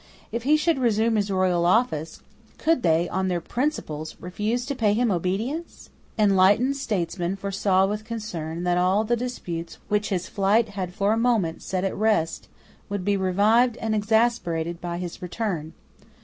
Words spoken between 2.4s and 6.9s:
could they, on their principles, refuse to pay him obedience? Enlightened